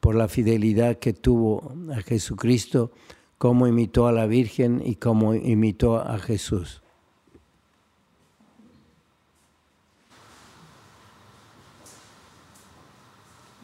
por 0.00 0.14
la 0.14 0.28
fidelidad 0.28 0.98
que 0.98 1.12
tuvo 1.12 1.72
a 1.94 2.00
Jesucristo, 2.02 2.90
como 3.38 3.66
imitó 3.66 4.06
a 4.06 4.12
la 4.12 4.26
Virgen 4.26 4.82
y 4.84 4.96
como 4.96 5.34
imitó 5.34 6.00
a 6.00 6.18
Jesús. 6.18 6.82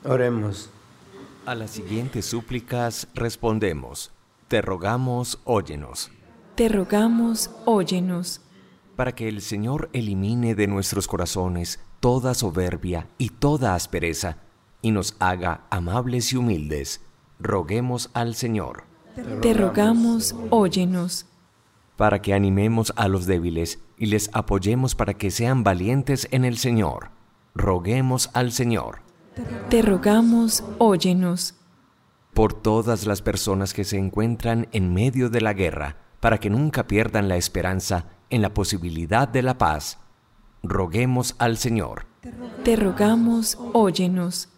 Oremos. 0.04 0.70
A 1.44 1.54
las 1.54 1.70
siguientes 1.70 2.26
súplicas 2.26 3.08
respondemos, 3.14 4.10
te 4.48 4.60
rogamos, 4.60 5.40
óyenos. 5.44 6.10
Te 6.54 6.68
rogamos, 6.68 7.50
óyenos. 7.64 8.42
Para 8.96 9.14
que 9.14 9.28
el 9.28 9.40
Señor 9.40 9.88
elimine 9.92 10.54
de 10.54 10.66
nuestros 10.66 11.08
corazones 11.08 11.80
toda 12.00 12.34
soberbia 12.34 13.08
y 13.18 13.30
toda 13.30 13.74
aspereza, 13.74 14.38
y 14.82 14.90
nos 14.92 15.16
haga 15.18 15.66
amables 15.70 16.32
y 16.32 16.36
humildes, 16.36 17.00
roguemos 17.40 18.10
al 18.14 18.34
Señor. 18.34 18.84
Te 19.42 19.52
rogamos, 19.54 20.34
óyenos. 20.50 21.26
Para 21.96 22.22
que 22.22 22.34
animemos 22.34 22.92
a 22.96 23.08
los 23.08 23.26
débiles 23.26 23.80
y 23.96 24.06
les 24.06 24.30
apoyemos 24.32 24.94
para 24.94 25.14
que 25.14 25.32
sean 25.32 25.64
valientes 25.64 26.28
en 26.30 26.44
el 26.44 26.58
Señor, 26.58 27.10
roguemos 27.54 28.30
al 28.34 28.52
Señor. 28.52 29.00
Te 29.68 29.82
rogamos, 29.82 30.62
óyenos. 30.78 31.54
Por 32.34 32.54
todas 32.54 33.06
las 33.06 33.22
personas 33.22 33.74
que 33.74 33.84
se 33.84 33.98
encuentran 33.98 34.68
en 34.70 34.94
medio 34.94 35.28
de 35.30 35.40
la 35.40 35.54
guerra, 35.54 35.96
para 36.20 36.38
que 36.38 36.50
nunca 36.50 36.86
pierdan 36.86 37.28
la 37.28 37.36
esperanza 37.36 38.06
en 38.30 38.42
la 38.42 38.54
posibilidad 38.54 39.26
de 39.26 39.42
la 39.42 39.58
paz, 39.58 39.98
roguemos 40.62 41.34
al 41.38 41.56
Señor. 41.56 42.06
Te 42.64 42.76
rogamos, 42.76 43.58
óyenos. 43.72 44.48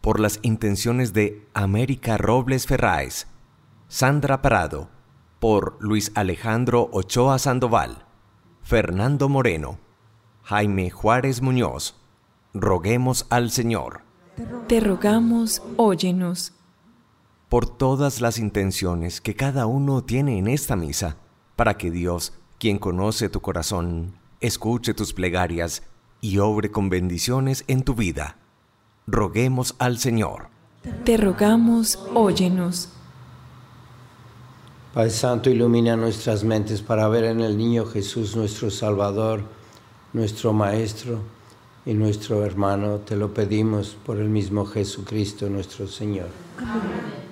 Por 0.00 0.18
las 0.18 0.38
intenciones 0.42 1.12
de 1.12 1.46
América 1.52 2.16
Robles 2.16 2.66
Ferráez, 2.66 3.26
Sandra 3.88 4.40
Prado, 4.40 4.88
por 5.38 5.76
Luis 5.80 6.12
Alejandro 6.14 6.88
Ochoa 6.92 7.38
Sandoval, 7.38 8.06
Fernando 8.62 9.28
Moreno, 9.28 9.78
Jaime 10.42 10.90
Juárez 10.90 11.42
Muñoz, 11.42 11.96
roguemos 12.54 13.26
al 13.30 13.50
Señor. 13.50 14.02
Te 14.68 14.80
rogamos, 14.80 15.62
óyenos. 15.76 16.54
Por 17.48 17.68
todas 17.68 18.20
las 18.20 18.38
intenciones 18.38 19.20
que 19.20 19.34
cada 19.34 19.66
uno 19.66 20.02
tiene 20.04 20.38
en 20.38 20.46
esta 20.46 20.76
misa, 20.76 21.16
para 21.56 21.76
que 21.76 21.90
Dios, 21.90 22.32
quien 22.58 22.78
conoce 22.78 23.28
tu 23.28 23.40
corazón, 23.40 24.19
escuche 24.40 24.94
tus 24.94 25.12
plegarias 25.12 25.82
y 26.20 26.38
obre 26.38 26.70
con 26.70 26.88
bendiciones 26.88 27.64
en 27.66 27.82
tu 27.82 27.94
vida. 27.94 28.36
Roguemos 29.06 29.74
al 29.78 29.98
Señor. 29.98 30.48
Te 31.04 31.16
rogamos, 31.16 31.98
óyenos. 32.14 32.90
Padre 34.94 35.10
Santo, 35.10 35.50
ilumina 35.50 35.96
nuestras 35.96 36.42
mentes 36.42 36.82
para 36.82 37.06
ver 37.08 37.24
en 37.24 37.40
el 37.40 37.56
niño 37.56 37.86
Jesús 37.86 38.34
nuestro 38.34 38.70
Salvador, 38.70 39.42
nuestro 40.12 40.52
Maestro 40.52 41.20
y 41.86 41.94
nuestro 41.94 42.44
hermano. 42.44 42.98
Te 42.98 43.16
lo 43.16 43.32
pedimos 43.32 43.96
por 44.04 44.18
el 44.18 44.28
mismo 44.28 44.64
Jesucristo 44.66 45.48
nuestro 45.48 45.86
Señor. 45.86 46.28
Amén. 46.58 47.29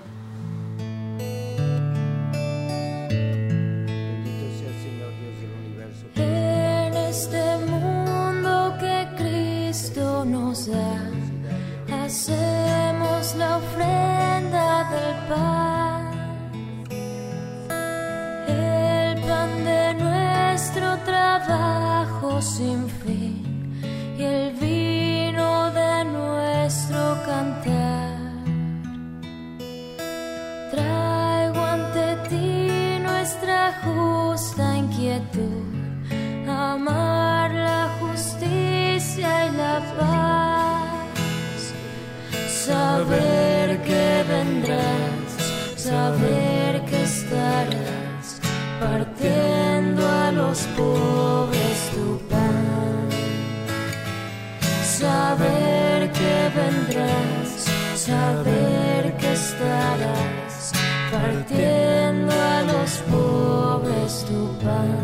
Saber 58.09 59.16
que 59.18 59.33
estarás 59.33 60.73
partiendo 61.12 62.33
a 62.33 62.62
los 62.62 62.90
pobres 63.11 64.25
tu 64.25 64.40
pan. 64.64 64.97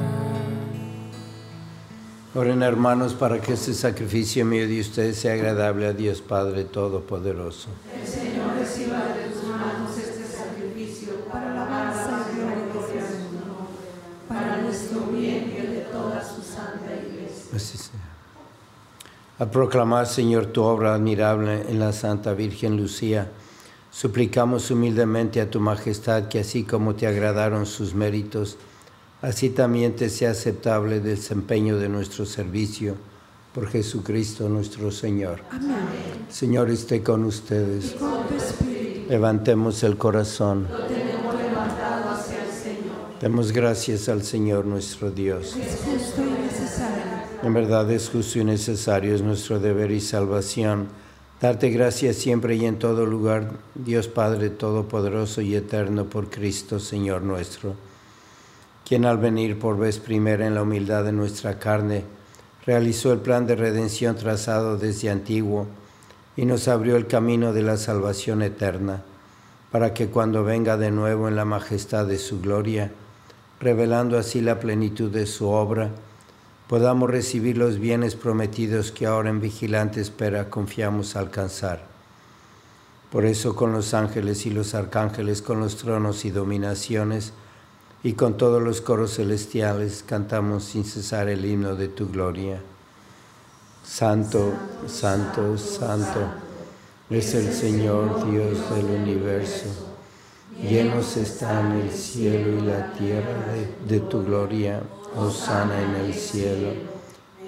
Oren 2.35 2.63
hermanos 2.63 3.13
para 3.13 3.41
que 3.41 3.53
este 3.53 3.75
sacrificio 3.75 4.45
mío 4.47 4.67
de 4.67 4.81
ustedes 4.81 5.19
sea 5.19 5.35
agradable 5.35 5.87
a 5.87 5.93
Dios 5.93 6.23
Padre 6.23 6.65
Todopoderoso. 6.65 7.69
El 7.95 8.09
Señor 8.09 8.57
reciba 8.59 9.01
de 9.19 9.29
tus 9.33 9.45
manos 9.51 9.97
este 9.99 10.25
sacrificio 10.25 11.27
para 11.31 11.55
la 11.55 11.63
alabanza 11.67 12.27
y 12.33 12.37
gloria 12.73 13.03
de 13.03 13.09
su 13.09 13.33
nombre, 13.37 13.85
para 14.27 14.57
nuestro 14.63 15.01
bien 15.13 15.53
y 15.55 15.61
el 15.61 15.71
de 15.75 15.81
toda 15.93 16.25
su 16.25 16.41
santa 16.43 16.91
iglesia. 17.07 17.55
Así 17.55 17.77
sea. 17.77 18.15
A 19.37 19.51
proclamar, 19.51 20.07
Señor, 20.07 20.47
tu 20.47 20.63
obra 20.63 20.95
admirable 20.95 21.65
en 21.69 21.81
la 21.81 21.93
Santa 21.93 22.35
Virgen 22.35 22.77
Lucía, 22.77 23.29
suplicamos 23.91 24.71
humildemente 24.71 25.41
a 25.41 25.51
tu 25.51 25.59
Majestad 25.59 26.29
que 26.29 26.39
así 26.39 26.63
como 26.63 26.95
te 26.95 27.09
agradaron 27.09 27.67
sus 27.67 27.95
méritos, 27.95 28.57
así 29.23 29.51
también 29.51 29.97
te 29.97 30.09
sea 30.09 30.31
aceptable 30.31 30.97
el 30.97 31.03
desempeño 31.03 31.79
de 31.79 31.89
nuestro 31.89 32.27
servicio 32.27 32.95
por 33.53 33.67
Jesucristo 33.69 34.49
nuestro 34.49 34.93
Señor. 34.93 35.41
Amén. 35.51 36.27
Señor, 36.29 36.71
esté 36.71 37.03
con 37.03 37.25
ustedes. 37.25 37.97
Levantemos 39.09 39.83
el 39.83 39.97
corazón. 39.97 40.69
Lo 40.71 40.79
tenemos 40.87 41.35
levantado 41.35 42.11
hacia 42.11 42.45
el 42.45 42.51
Señor. 42.51 43.19
Demos 43.21 43.51
gracias 43.51 44.09
al 44.09 44.23
Señor 44.23 44.65
nuestro 44.65 45.11
Dios. 45.11 45.57
Es 45.57 45.81
justo 45.85 46.23
y 46.23 46.44
en 47.45 47.53
verdad 47.53 47.91
es 47.91 48.09
justo 48.09 48.39
y 48.39 48.45
necesario, 48.45 49.15
es 49.15 49.21
nuestro 49.21 49.61
deber 49.61 49.91
y 49.91 50.01
salvación. 50.01 50.89
Darte 51.43 51.69
gracias 51.69 52.17
siempre 52.17 52.57
y 52.57 52.65
en 52.65 52.79
todo 52.79 53.05
lugar, 53.05 53.51
Dios 53.75 54.09
Padre 54.09 54.49
Todopoderoso 54.49 55.43
y 55.43 55.55
Eterno, 55.55 56.07
por 56.07 56.31
Cristo, 56.31 56.81
Señor 56.81 57.21
nuestro, 57.21 57.75
quien 58.89 59.05
al 59.05 59.19
venir 59.19 59.59
por 59.59 59.77
vez 59.77 59.99
primera 59.99 60.47
en 60.47 60.55
la 60.55 60.63
humildad 60.63 61.05
de 61.05 61.13
nuestra 61.13 61.59
carne, 61.59 62.05
realizó 62.65 63.13
el 63.13 63.19
plan 63.19 63.47
de 63.47 63.57
redención 63.57 64.17
trazado 64.17 64.79
desde 64.79 65.11
antiguo 65.11 65.67
y 66.37 66.47
nos 66.47 66.67
abrió 66.67 66.97
el 66.97 67.07
camino 67.07 67.53
de 67.53 67.63
la 67.63 67.77
salvación 67.77 68.41
eterna, 68.41 69.03
para 69.71 69.93
que 69.93 70.07
cuando 70.07 70.45
venga 70.45 70.79
de 70.79 70.91
nuevo 70.91 71.29
en 71.29 71.37
la 71.37 71.45
majestad 71.45 72.07
de 72.07 72.17
su 72.17 72.41
gloria, 72.41 72.91
revelando 73.61 74.17
así 74.17 74.41
la 74.41 74.61
plenitud 74.61 75.11
de 75.11 75.27
su 75.27 75.49
obra, 75.49 75.91
podamos 76.69 77.11
recibir 77.11 77.59
los 77.59 77.79
bienes 77.79 78.15
prometidos 78.15 78.93
que 78.93 79.07
ahora 79.07 79.31
en 79.31 79.41
vigilante 79.41 80.01
espera 80.01 80.51
confiamos 80.51 81.17
alcanzar. 81.17 81.87
Por 83.11 83.27
eso 83.27 83.55
con 83.55 83.73
los 83.73 83.95
ángeles 83.95 84.45
y 84.47 84.51
los 84.51 84.75
arcángeles, 84.75 85.41
con 85.41 85.61
los 85.61 85.77
tronos 85.77 86.25
y 86.25 86.31
dominaciones, 86.31 87.33
y 88.03 88.13
con 88.13 88.37
todos 88.37 88.63
los 88.63 88.81
coros 88.83 89.15
celestiales 89.15 90.05
cantamos 90.07 90.65
sin 90.65 90.85
cesar 90.85 91.29
el 91.29 91.45
himno 91.45 91.75
de 91.75 91.89
tu 91.89 92.11
gloria. 92.11 92.61
Santo, 93.83 94.53
santo, 94.87 95.57
santo 95.57 96.21
es 97.09 97.35
el 97.35 97.53
Señor 97.53 98.31
Dios 98.31 98.59
del 98.75 98.87
universo. 98.87 99.67
Llenos 100.61 101.17
están 101.17 101.73
el 101.73 101.91
cielo 101.91 102.59
y 102.59 102.61
la 102.63 102.93
tierra 102.93 103.45
de, 103.87 104.01
tu 104.01 104.25
gloria. 104.25 104.83
Osana 105.17 105.81
en 105.83 105.95
el 106.07 106.15
cielo. 106.15 106.73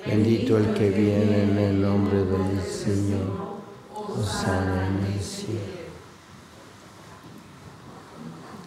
Bendito 0.06 0.56
el 0.56 0.72
que 0.74 0.90
viene 0.90 1.42
en 1.42 1.58
el 1.58 1.80
nombre 1.80 2.24
del 2.24 2.62
Señor. 2.62 3.56
Osana 3.92 4.88
en 4.88 5.12
el 5.12 5.20
cielo. 5.20 5.76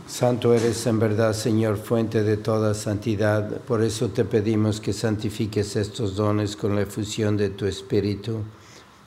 Santo 0.08 0.54
eres 0.54 0.86
en 0.88 1.00
verdad, 1.00 1.34
Señor, 1.34 1.78
fuente 1.78 2.24
de 2.24 2.36
toda 2.36 2.74
santidad. 2.74 3.62
Por 3.62 3.84
eso 3.84 4.10
te 4.10 4.26
pedimos 4.26 4.82
que 4.82 4.92
santifiques 4.92 5.76
estos 5.76 6.16
dones 6.16 6.56
con 6.56 6.76
la 6.76 6.82
efusión 6.82 7.38
de 7.38 7.50
tu 7.50 7.66
Espíritu, 7.66 8.40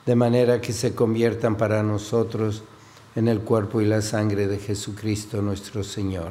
de 0.07 0.15
manera 0.15 0.61
que 0.61 0.73
se 0.73 0.95
conviertan 0.95 1.57
para 1.57 1.83
nosotros 1.83 2.63
en 3.15 3.29
el 3.29 3.41
cuerpo 3.41 3.81
y 3.81 3.85
la 3.85 4.01
sangre 4.01 4.47
de 4.47 4.59
Jesucristo 4.59 5.43
nuestro 5.43 5.85
Señor, 5.85 6.31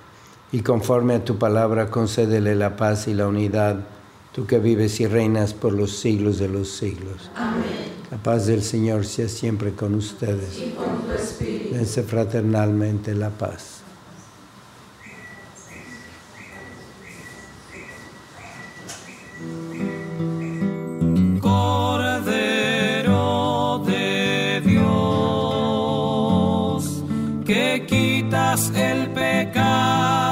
Y 0.51 0.61
conforme 0.61 1.15
a 1.15 1.23
tu 1.23 1.37
palabra, 1.37 1.89
concédele 1.89 2.55
la 2.55 2.75
paz 2.75 3.07
y 3.07 3.13
la 3.13 3.27
unidad, 3.27 3.85
tú 4.33 4.45
que 4.45 4.59
vives 4.59 4.99
y 4.99 5.07
reinas 5.07 5.53
por 5.53 5.71
los 5.71 5.95
siglos 5.97 6.39
de 6.39 6.49
los 6.49 6.69
siglos. 6.69 7.31
Amén. 7.35 7.91
La 8.11 8.17
paz 8.17 8.45
del 8.47 8.61
Señor 8.61 9.05
sea 9.05 9.29
siempre 9.29 9.71
con 9.73 9.95
ustedes. 9.95 10.59
Y 10.59 10.71
con 10.71 11.03
tu 11.03 11.13
espíritu. 11.13 11.73
Dense 11.73 12.03
fraternalmente 12.03 13.15
la 13.15 13.29
paz. 13.29 13.77
Cordero 21.39 22.61
de 23.85 24.61
Dios, 24.65 24.83
que 27.45 27.85
quitas 27.87 28.71
el 28.75 29.09
pecado 29.11 30.30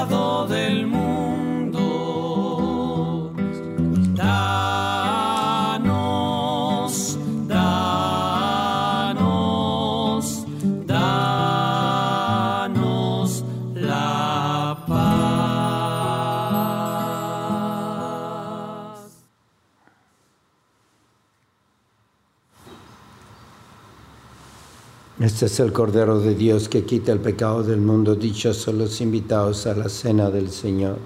Este 25.39 25.45
es 25.54 25.60
el 25.62 25.71
Cordero 25.71 26.19
de 26.19 26.36
Dios 26.36 26.67
que 26.67 26.84
quita 26.84 27.13
el 27.13 27.21
pecado 27.21 27.63
del 27.63 27.80
mundo. 27.80 28.13
Dichosos 28.13 28.75
los 28.75 28.99
invitados 28.99 29.67
a 29.67 29.73
la 29.73 29.88
cena 29.88 30.30
del 30.30 30.52
Señor. 30.52 30.97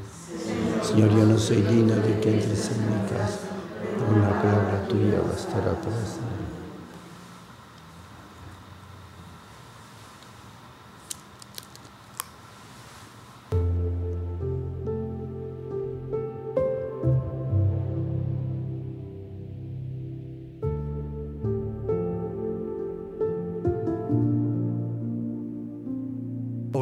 Señor, 0.82 1.12
yo 1.12 1.24
no 1.24 1.38
soy 1.38 1.58
digno 1.58 1.94
de 1.94 2.20
que 2.20 2.34
entres 2.34 2.72
en 2.72 2.80
mi 2.80 3.10
casa. 3.12 3.42
Una 4.10 4.42
palabra 4.42 4.88
tuya 4.88 5.22
bastará 5.22 5.80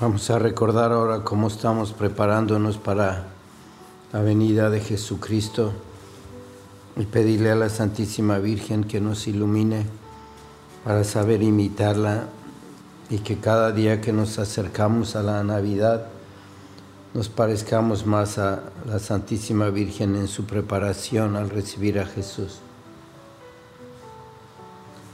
Vamos 0.00 0.30
a 0.30 0.38
recordar 0.38 0.92
ahora 0.92 1.24
cómo 1.24 1.48
estamos 1.48 1.92
preparándonos 1.92 2.78
para 2.78 3.26
la 4.14 4.22
venida 4.22 4.70
de 4.70 4.80
Jesucristo 4.80 5.74
y 6.96 7.04
pedirle 7.04 7.50
a 7.50 7.54
la 7.54 7.68
Santísima 7.68 8.38
Virgen 8.38 8.84
que 8.84 8.98
nos 8.98 9.28
ilumine 9.28 9.84
para 10.84 11.04
saber 11.04 11.42
imitarla 11.42 12.28
y 13.10 13.18
que 13.18 13.40
cada 13.40 13.72
día 13.72 14.00
que 14.00 14.14
nos 14.14 14.38
acercamos 14.38 15.16
a 15.16 15.22
la 15.22 15.44
Navidad 15.44 16.06
nos 17.12 17.28
parezcamos 17.28 18.06
más 18.06 18.38
a 18.38 18.62
la 18.86 19.00
Santísima 19.00 19.68
Virgen 19.68 20.16
en 20.16 20.28
su 20.28 20.44
preparación 20.44 21.36
al 21.36 21.50
recibir 21.50 22.00
a 22.00 22.06
Jesús. 22.06 22.60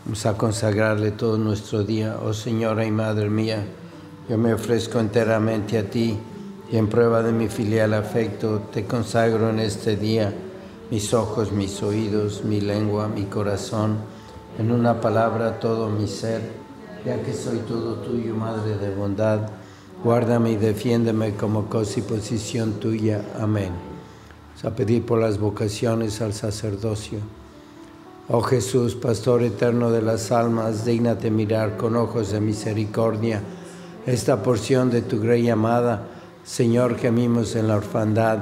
Vamos 0.04 0.24
a 0.26 0.38
consagrarle 0.38 1.10
todo 1.10 1.38
nuestro 1.38 1.82
día. 1.82 2.18
Oh 2.22 2.32
Señora 2.32 2.84
y 2.84 2.92
Madre 2.92 3.28
mía, 3.28 3.66
yo 4.28 4.36
me 4.36 4.52
ofrezco 4.52 4.98
enteramente 4.98 5.78
a 5.78 5.88
ti 5.88 6.18
y 6.70 6.76
en 6.76 6.88
prueba 6.88 7.22
de 7.22 7.32
mi 7.32 7.48
filial 7.48 7.94
afecto 7.94 8.62
te 8.72 8.84
consagro 8.84 9.50
en 9.50 9.60
este 9.60 9.96
día 9.96 10.34
mis 10.90 11.14
ojos, 11.14 11.52
mis 11.52 11.82
oídos, 11.82 12.44
mi 12.44 12.60
lengua, 12.60 13.08
mi 13.08 13.24
corazón, 13.24 13.98
en 14.58 14.70
una 14.72 15.00
palabra 15.00 15.60
todo 15.60 15.88
mi 15.88 16.08
ser, 16.08 16.40
ya 17.04 17.22
que 17.22 17.32
soy 17.32 17.58
todo 17.58 17.94
tuyo, 17.96 18.34
Madre 18.34 18.76
de 18.78 18.94
bondad. 18.94 19.48
Guárdame 20.04 20.52
y 20.52 20.56
defiéndeme 20.56 21.34
como 21.34 21.66
cosa 21.66 22.00
y 22.00 22.02
posición 22.02 22.74
tuya. 22.74 23.24
Amén. 23.40 23.70
Vamos 24.48 24.64
a 24.64 24.76
pedir 24.76 25.04
por 25.04 25.20
las 25.20 25.38
vocaciones 25.38 26.20
al 26.20 26.32
sacerdocio. 26.34 27.18
Oh 28.28 28.42
Jesús, 28.42 28.94
Pastor 28.94 29.42
eterno 29.42 29.90
de 29.90 30.02
las 30.02 30.30
almas, 30.32 30.84
dígnate 30.84 31.30
mirar 31.30 31.76
con 31.76 31.96
ojos 31.96 32.30
de 32.30 32.40
misericordia 32.40 33.40
esta 34.06 34.42
porción 34.42 34.90
de 34.90 35.02
tu 35.02 35.20
grey 35.20 35.50
amada. 35.50 36.06
Señor, 36.44 36.96
gemimos 36.96 37.56
en 37.56 37.68
la 37.68 37.76
orfandad. 37.76 38.38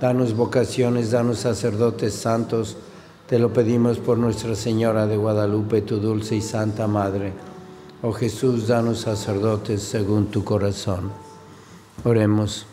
Danos 0.00 0.34
vocaciones, 0.34 1.10
danos 1.10 1.40
sacerdotes 1.40 2.14
santos. 2.14 2.76
Te 3.28 3.38
lo 3.38 3.52
pedimos 3.52 3.98
por 3.98 4.16
Nuestra 4.16 4.54
Señora 4.54 5.06
de 5.06 5.16
Guadalupe, 5.16 5.82
tu 5.82 5.98
dulce 5.98 6.36
y 6.36 6.40
santa 6.40 6.86
Madre. 6.86 7.32
Oh 8.02 8.12
Jesús, 8.12 8.68
danos 8.68 9.00
sacerdotes 9.00 9.82
según 9.82 10.26
tu 10.26 10.44
corazón. 10.44 11.12
Oremos. 12.04 12.66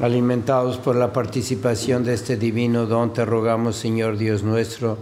Alimentados 0.00 0.78
por 0.78 0.96
la 0.96 1.12
participación 1.12 2.04
de 2.04 2.14
este 2.14 2.36
divino 2.38 2.86
don, 2.86 3.12
te 3.12 3.24
rogamos, 3.26 3.76
Señor 3.76 4.16
Dios 4.16 4.42
nuestro, 4.42 4.96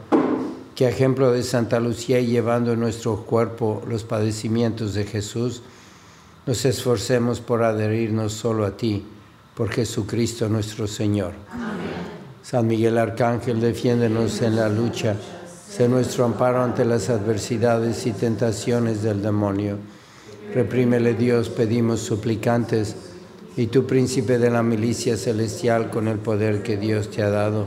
que 0.78 0.86
a 0.86 0.90
ejemplo 0.90 1.32
de 1.32 1.42
Santa 1.42 1.80
Lucía 1.80 2.20
y 2.20 2.26
llevando 2.26 2.72
en 2.72 2.78
nuestro 2.78 3.24
cuerpo 3.24 3.82
los 3.88 4.04
padecimientos 4.04 4.94
de 4.94 5.02
Jesús, 5.02 5.60
nos 6.46 6.64
esforcemos 6.64 7.40
por 7.40 7.64
adherirnos 7.64 8.32
solo 8.32 8.64
a 8.64 8.76
ti, 8.76 9.04
por 9.56 9.70
Jesucristo 9.70 10.48
nuestro 10.48 10.86
Señor. 10.86 11.32
San 12.44 12.68
Miguel 12.68 12.96
Arcángel, 12.96 13.60
defiéndenos 13.60 14.40
en 14.40 14.54
la 14.54 14.68
lucha. 14.68 15.16
Sé 15.68 15.88
nuestro 15.88 16.24
amparo 16.24 16.62
ante 16.62 16.84
las 16.84 17.10
adversidades 17.10 18.06
y 18.06 18.12
tentaciones 18.12 19.02
del 19.02 19.20
demonio. 19.20 19.78
Reprímele 20.54 21.14
Dios, 21.14 21.48
pedimos 21.48 21.98
suplicantes, 21.98 22.94
y 23.56 23.66
tú, 23.66 23.84
príncipe 23.84 24.38
de 24.38 24.50
la 24.50 24.62
milicia 24.62 25.16
celestial, 25.16 25.90
con 25.90 26.06
el 26.06 26.18
poder 26.20 26.62
que 26.62 26.76
Dios 26.76 27.10
te 27.10 27.24
ha 27.24 27.30
dado, 27.30 27.66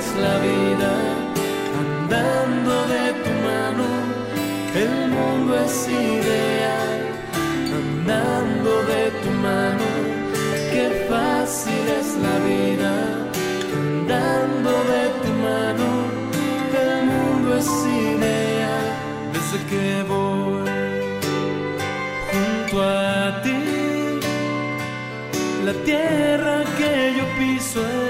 Es 0.00 0.08
la 0.26 0.36
vida. 0.48 0.92
Andando 1.82 2.74
de 2.94 3.06
tu 3.24 3.32
mano, 3.48 3.86
el 4.82 4.94
mundo 5.16 5.50
es 5.66 5.76
ideal. 5.88 6.98
Andando 7.80 8.70
de 8.92 9.02
tu 9.22 9.30
mano, 9.48 9.88
qué 10.72 10.86
fácil 11.10 11.84
es 12.00 12.08
la 12.26 12.36
vida. 12.50 12.92
Andando 13.80 14.72
de 14.92 15.02
tu 15.22 15.30
mano, 15.48 15.88
el 16.84 16.96
mundo 17.12 17.48
es 17.62 17.70
ideal. 18.08 18.86
Desde 19.34 19.58
que 19.70 19.86
voy 20.12 20.70
junto 22.30 22.74
a 22.82 23.42
ti. 23.44 23.60
La 25.66 25.74
tierra 25.88 26.56
que 26.78 26.92
yo 27.18 27.24
piso 27.38 27.80
es 27.86 28.09